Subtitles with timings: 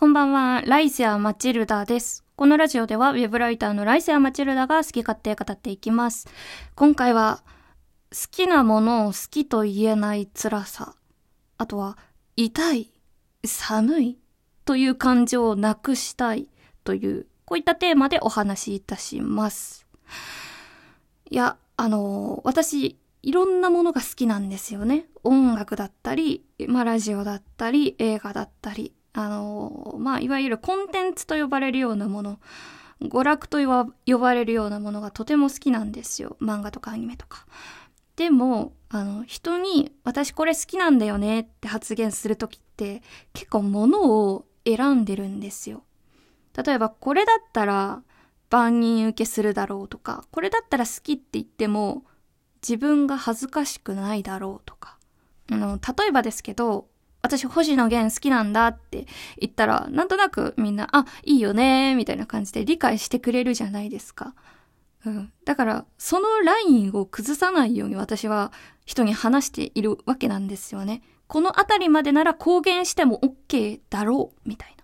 [0.00, 2.24] こんばんは、ライセア・マチルダです。
[2.36, 6.28] このラジオでは、ウェブライターのライセア・マチルダが好き勝手語っていきます。
[6.76, 7.42] 今回は、
[8.12, 10.94] 好きなものを好きと言えない辛さ。
[11.56, 11.98] あとは、
[12.36, 12.92] 痛い、
[13.44, 14.18] 寒い
[14.64, 16.48] という感情をなくしたい
[16.84, 19.84] という、こういったテーマでお話しいたします。
[21.28, 25.06] いや、あの、私、いろんなものが好きなんですよね。
[25.24, 32.38] 音楽だったり、まあラジオだったり、映画だったり、あの、まあ、いわゆるコンテンツと呼ばれるようなもの、
[33.02, 33.58] 娯楽と
[34.06, 36.36] 呼ばれるようなものがとても好きなんですよ。
[36.40, 37.46] 漫画とかアニメとか。
[38.16, 43.02] でも、あの、人に私これ好きなんだよねって発言するときって
[43.32, 45.84] 結構物を選んでるんですよ。
[46.56, 48.02] 例えばこれだったら
[48.50, 52.04] 万人受けするだろうとか、これだったら好きって言っても
[52.62, 54.98] 自分が恥ずかしくないだろうとか。
[55.50, 56.88] あの、例えばですけど、
[57.22, 59.06] 私星野源好きなんだって
[59.38, 64.34] 言ったら、なんとなくみんな、あ、いいよねみたいな感じで理解してくれるじゃないですか。
[65.04, 65.32] うん。
[65.44, 68.52] だから、そのラインを崩さないように私は
[68.84, 71.02] 人に話しているわけなんですよね。
[71.26, 74.77] このあたりまでなら公言しても OK だろう、みたいな。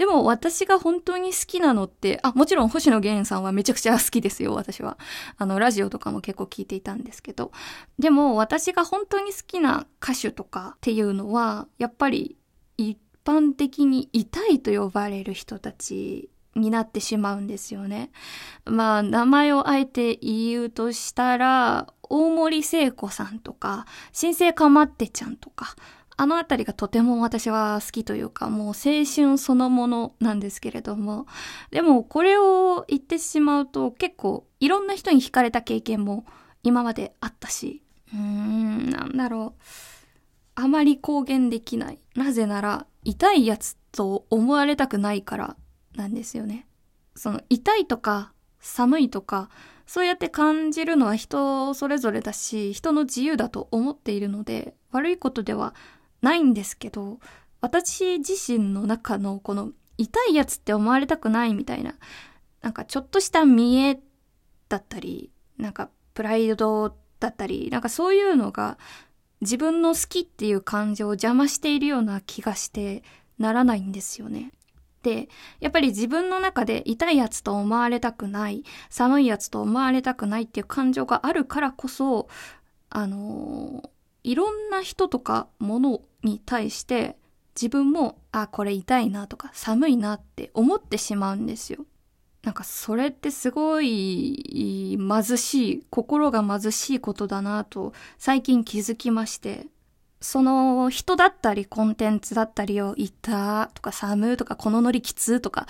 [0.00, 4.96] でも私が本当に好きなのって、あ、もちろん星野源さんはめちゃくちゃ好きですよ、私は。
[5.36, 7.52] あの、ラジオとかも結構聞いていたんですけど。
[7.98, 12.38] でも私が本当に好きな歌手とかっていうのは、やっぱり
[12.78, 18.10] 一般的に痛いと呼ばれる人たちになってしまうんですよね。
[18.64, 25.76] まあ、名前をあえて言うとしたら、大森聖子さんとか、新生かまってちゃんとか、
[26.20, 31.26] あのあたりがとても私は好きというか、もう青春そのものなんですけれども、
[31.70, 36.26] でもこれを言ってしまうと結構いろんな人に惹かれた経験も
[36.62, 37.82] 今まであったし、
[38.12, 39.62] うーん、なんだろう。
[40.56, 41.98] あまり公言できない。
[42.14, 45.56] なぜなら、痛いやつと思われたくないから
[45.94, 46.66] なんですよね。
[47.16, 49.48] その痛いとか寒いとか、
[49.86, 55.74] そうやって感じるのは人それぞれだし、人の自由だと思っているので、悪いことでは
[56.22, 57.18] ないんですけど、
[57.60, 61.94] 私自身の中のこの痛いやつって思われたくないみたいな、
[62.62, 64.00] なんかちょっとした見栄
[64.68, 68.78] だったり、なんかプライドだったり、なんかそういうのが
[69.40, 73.02] 自分の好きっていう感情を邪魔しているような気がして
[73.38, 74.52] ならないんですよね。
[75.02, 75.28] で、
[75.60, 82.28] やっぱり自分の中で痛いやつと思われたくない、寒いやつと思われたくないっていう感情があるからこそ、
[82.90, 83.88] あのー、
[84.24, 87.16] いろんな人とかものに対して
[87.54, 91.84] 自分も、あ、これ痛いなとか寒いなって思ってしまうんですよ。
[92.42, 99.66] なんかそれってすごい貧しい、心が貧しいことだなと最近気づきまして、
[100.20, 105.66] その人だったりコンテンツだったりをいたとか寒とかこのノリきつとか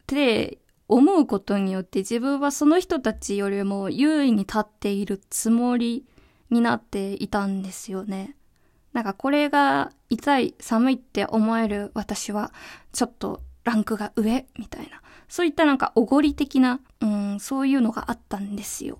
[0.00, 6.06] って思うことによって自分はその人たちよりも優位に立っているつもり
[6.50, 8.34] になっていたんですよね。
[8.92, 12.52] なんかこれが痛い、寒いって思える私は
[12.92, 15.00] ちょっとランクが上みたいな。
[15.28, 18.98] そういったなんかおごり的な、うん、そういうのがあったんですよ。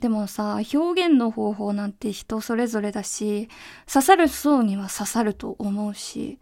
[0.00, 3.48] でもさ、表現の方法なんて人それぞれだし、
[3.86, 6.40] 刺さる層には刺さると思うし、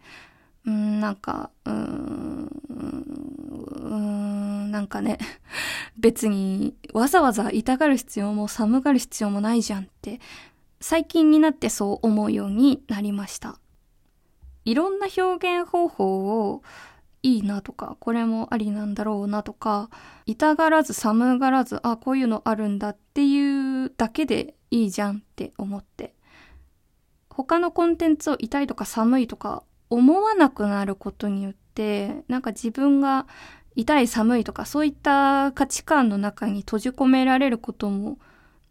[0.65, 5.19] うん、なんか、うーん、うーん、なんかね、
[5.97, 10.19] 別にわざわざ痛がる必要も寒がる必要もないじゃんって、
[10.81, 13.59] 最近になってそう思うようになりました。
[14.65, 16.63] いろんな表現方法を
[17.23, 19.89] いいなとか、これもありなんだろうなとか、
[20.25, 26.15] 痛がらず寒がらず、あ、こういうのあるんだっていうだけでいいじゃんって思って。
[27.29, 33.27] 他のコンテンツを痛いとか寒いとか思わなくなることによって、なんか自分が
[33.75, 38.17] 痛い寒いとかそういった価値観の中に閉じ込められることも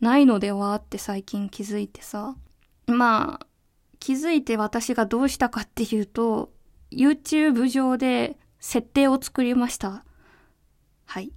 [0.01, 2.37] ないのではって最近気づいてさ。
[2.87, 3.47] まあ、
[3.99, 6.51] 気づいて私がどうしたかっていうと、
[6.91, 10.05] YouTube 上で設定を作りました。
[11.07, 11.33] はい。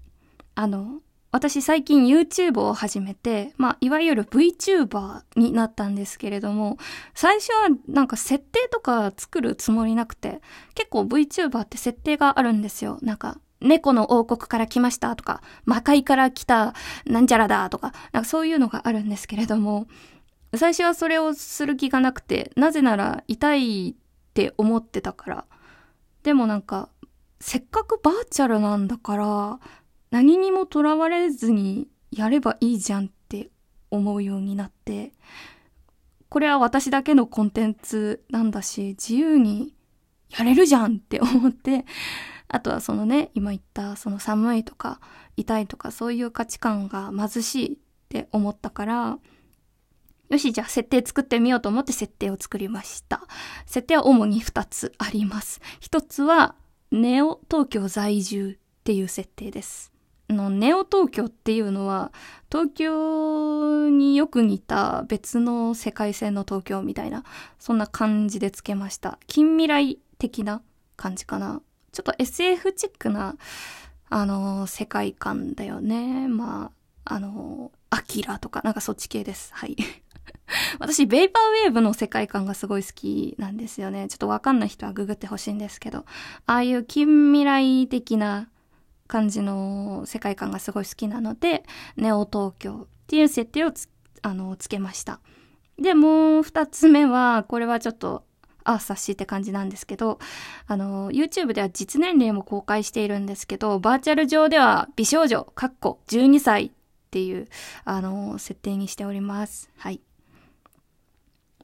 [0.56, 1.02] あの、
[1.32, 6.78] 私最近 YouTube を始めて、まあ、いわゆる VTuber になったんですけれども、
[7.16, 10.42] 最初はなんか設定とか作るつもりなくて、
[10.76, 13.00] 結構 VTuber って設定があるんですよ。
[13.02, 16.74] なんか、猫の王国から来ましたとか、魔界から来た
[17.06, 19.88] なんちゃらだとか、なんかそういうのがあるんですけれども、
[20.56, 23.96] 最初はそれをする気がなくて、なぜなら痛いっ
[24.34, 25.46] て思ってたから。
[26.22, 26.90] でもなんか、
[27.40, 29.60] せっかくバーチャルなんだから、
[30.12, 33.50] 何にもとらわれずにやればいいじゃんって
[33.90, 35.14] 思うようになって、
[36.30, 39.74] これは私だけのコンテンツなんだし、自由に
[40.30, 41.86] やれるじゃんって思って、
[42.54, 45.02] あとはそのね、今言ったその寒いとか
[45.36, 47.78] 痛いとかそういう価値観が貧しいっ
[48.10, 49.18] て思ったから、
[50.30, 53.22] よし、じゃあ設定作ってみようと思って設定を作りました。
[53.66, 55.62] 設定は主に2つあります。
[55.82, 56.54] 1つは、
[56.92, 59.92] ネオ東京在住っていう設定です。
[60.30, 62.12] のネオ東京っていうのは
[62.52, 67.24] 東京によく似た別の世界線の東京みたいな
[67.60, 70.62] そんな感じでつけました近未来的な
[70.96, 71.62] 感じかな
[71.94, 73.36] ちょっと SF チックな
[74.10, 76.72] あの世界観だよねま
[77.06, 79.78] ああのアキラとかなんかそっち系ですはい
[80.80, 84.08] 私、ベイパーウェーブの世界観がすごい好きなんですよね。
[84.08, 86.06] ちょっとわかんない人はググってほしいんですけど、
[86.46, 88.50] ああいう近未来的な
[89.08, 91.64] 感じの世界観がすごい好きなので、
[91.98, 93.90] ネオ東京っていう設定をつ、
[94.22, 95.20] あの、つけました。
[95.78, 98.26] で、もう二つ目は、これはちょっと、
[98.64, 100.20] あ、察しって感じなんですけど、
[100.68, 106.72] あの、YouTube では実年齢も公開しているんですけど、バーチャル上では美少女、かっこ12歳っ
[107.12, 107.48] ていう、
[107.86, 109.70] あの、設定にしております。
[109.78, 110.02] はい。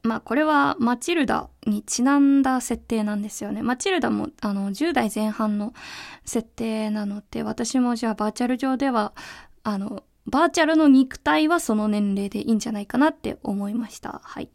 [0.02, 3.62] まあこれはマチルダにちなんだ設定なんですよね。
[3.62, 5.74] マチルダもあの10代前半の
[6.24, 9.12] 設定なので私もじゃあバーチャル上では
[9.62, 14.20] あのバーチャルの肉体はその年齢でいいんじゃないかなって思いました。
[14.24, 14.44] はい。
[14.44, 14.48] っ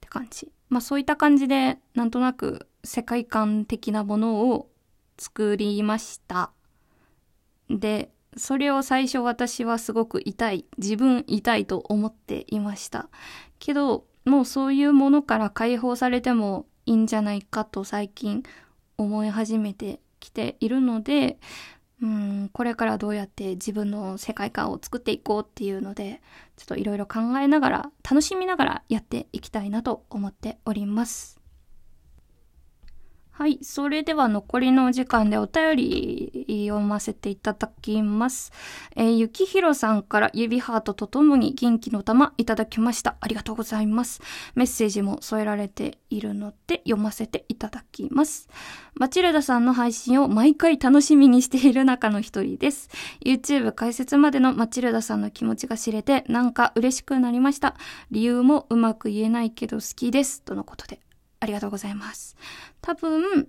[0.00, 0.50] て感じ。
[0.72, 4.70] まあそういった感じでなんとなく世界観的なものを
[5.18, 6.50] 作りました。
[7.68, 13.10] で、それを最初私はすごく痛い、自分痛いと思っていました。
[13.58, 18.42] けど、もうそういうものから解放されてもいいんじゃないかと最近
[18.96, 21.38] 思い始めてきているので、
[22.02, 26.20] うん、これからどうやって自分の世界観を作っていこうっていうので、
[26.56, 31.41] ちょっといろいろ考えながら、楽しみながらやっていきたいなと思っております。
[33.34, 33.58] はい。
[33.62, 38.52] それでは残りのお時間でお便り読ませていただきます。
[38.94, 43.16] えー、ゆきひろさんから指ハートとともに元気の玉いただきました。
[43.20, 44.20] ありがとうございます。
[44.54, 48.50] メッセージも添えられているので読ませていただきます。
[48.96, 52.90] マチルダさんの配信を毎回楽しみにしている中の一人です。
[53.24, 57.76] YouTube 解説までのマチルダさんの気持ちが知れてなんか嬉しくなりました。
[58.10, 60.42] 理由もうまく言えないけど好きです。
[60.42, 61.00] とのことで
[61.42, 62.36] ありがとうございます。
[62.80, 63.48] 多分、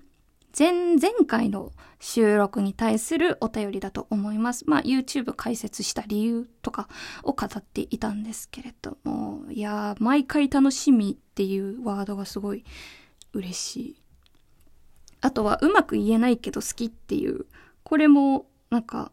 [0.58, 4.68] 前、前回の収録に対するお便りだと思います。
[4.68, 6.90] まあ、YouTube 解説した理由とか
[7.22, 12.66] を語っていたんですけれども、いやー、毎回楽しみっていうワードがすごい
[13.32, 14.02] 嬉しい。
[15.22, 17.46] あとは、うまく言えないけど好きっていう、
[17.84, 19.12] これも、なんか、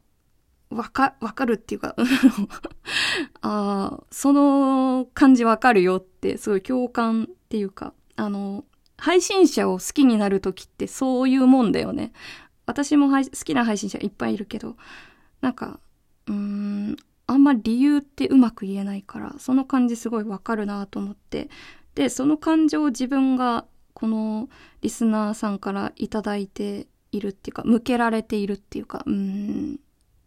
[0.71, 1.97] わか、わかるっていうか
[3.43, 8.65] ああ、その感じわかるよって、すごい共感っていうか、あの、
[9.01, 12.13] 配信者を好きになる時ってそういうもんだよね。
[12.67, 14.77] 私も好きな配信者いっぱいいるけど、
[15.41, 15.81] なんか、
[16.27, 21.49] うーん、あんま理由ってうまく言えないから、その感じすごいわかるなと思って。
[21.95, 24.49] で、その感情を自分がこの
[24.83, 29.81] リスナーさんからいただいているっていうか、向けられているっていうか、うーん、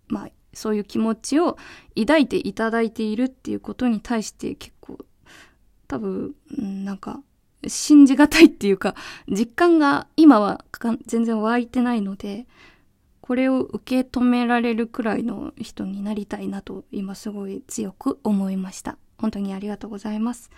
[0.08, 1.58] まあ、そういう気持ちを
[1.98, 4.98] 抱いていただいているっていうことに対して結構、
[5.88, 7.22] 多分、なんか、
[7.68, 8.96] 信じがたいっていうか、
[9.28, 10.64] 実感が今は
[11.06, 12.48] 全然湧いてないので、
[13.22, 18.98] これを受け止められるくらいの人になりたいなと今すごい強く思いました。
[19.18, 20.52] 本当にありがとうございます。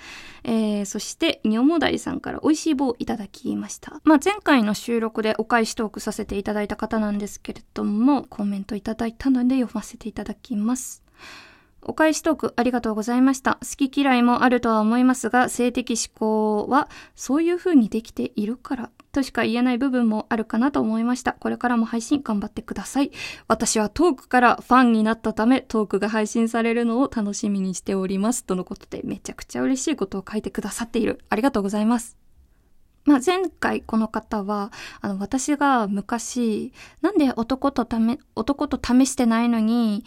[0.44, 4.02] えー、そして、にょもだいさんから美味しい棒いただきました。
[4.04, 11.04] まあ、前回の収録でお返しトークさせていただいた方なんですけれども、コメントいただいたので読ませていただきます。
[11.88, 13.60] お返しトークありがとうございました。
[13.62, 21.34] 好き嫌いもあるとは思いますが、性的思考はそういう風にできているからとしか言えない部分もあるかなと思いました。
[21.34, 23.12] これからも配信頑張ってください。
[23.48, 28.46] 私はトークからファンになったため、トークが配信されるのを楽しみにしております。
[28.46, 31.20] とのことで、めちゃくちゃ嬉しいことを書いてくださっている。
[31.30, 32.25] ありがとうございます。
[33.06, 34.72] まあ、前回この方は、
[35.02, 40.04] あの、私が昔、なんで男とため、男と試してないのに、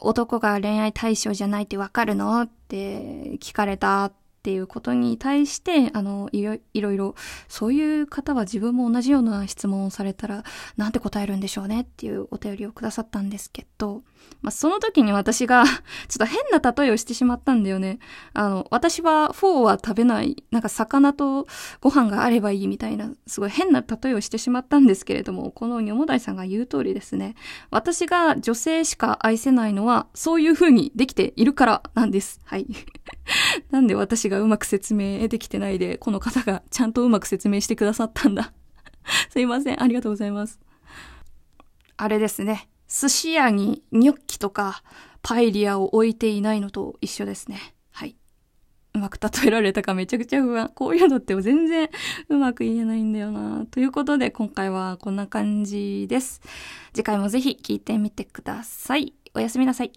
[0.00, 2.42] 男が恋愛対象じゃないってわかるの？
[2.42, 7.14] って聞かれたっっていうことに対して、あの、いろいろいろ、
[7.46, 10.42] そういう方は自分も同じような質問をされたら、
[10.76, 14.02] なんて答えるんでしょうねっていうお便りをくださったんですけど、
[14.40, 18.00] まあ、その時に私が ちょっと変な例えをしてしまったんだよね。
[18.34, 21.46] あの、私はフォーは食べない、なんか魚と
[21.80, 27.36] ご飯があればいいみたいな、すごい変な例えをしてしまったんですけれども、このにょもだいさんが言う通りですね。
[27.70, 32.40] 私が女性しか愛せないのは、そういう風にできているからなんです。
[32.44, 32.66] はい。
[33.70, 38.52] なんで私がうまく説明できてないで、この方がちゃんとうまく説明してくださったんだ
[39.30, 39.82] すいません。
[39.82, 40.60] ありがとうございます。
[41.96, 42.68] あれですね。
[42.88, 44.82] 寿司屋にニョッキとか
[45.22, 47.74] パエリアを置いていないのと一緒ですね。
[47.90, 48.16] はい。
[48.94, 50.70] うまく例えられたかめちゃくちゃ不安。
[50.74, 51.88] こういうのって全然
[52.28, 53.66] うまく言えないんだよな。
[53.66, 56.42] ということで今回はこんな感じです。
[56.92, 59.14] 次回もぜひ聞いてみてください。
[59.34, 59.92] おやすみなさい。